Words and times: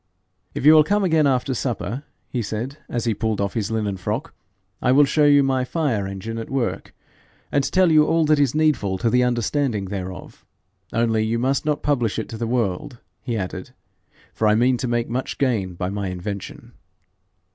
'If 0.55 0.65
you 0.65 0.73
will 0.73 0.83
come 0.83 1.03
again 1.03 1.27
after 1.27 1.53
supper,' 1.53 2.01
he 2.27 2.41
said, 2.41 2.79
as 2.89 3.05
he 3.05 3.13
pulled 3.13 3.39
off 3.39 3.53
his 3.53 3.69
linen 3.69 3.97
frock, 3.97 4.33
'I 4.81 4.93
will 4.93 5.05
show 5.05 5.25
you 5.25 5.43
my 5.43 5.63
fire 5.63 6.07
engine 6.07 6.39
at 6.39 6.49
work, 6.49 6.95
and 7.51 7.63
tell 7.71 7.91
you 7.91 8.03
all 8.07 8.25
that 8.25 8.39
is 8.39 8.55
needful 8.55 8.97
to 8.97 9.11
the 9.11 9.23
understanding 9.23 9.85
thereof; 9.85 10.43
only 10.91 11.23
you 11.23 11.37
must 11.37 11.67
not 11.67 11.83
publish 11.83 12.17
it 12.17 12.29
to 12.29 12.37
the 12.39 12.47
world,' 12.47 12.97
he 13.21 13.37
added, 13.37 13.75
'for 14.33 14.47
I 14.47 14.55
mean 14.55 14.77
to 14.77 14.87
make 14.87 15.07
much 15.07 15.37
gain 15.37 15.75
by 15.75 15.91
my 15.91 16.07
invention.' 16.07 16.71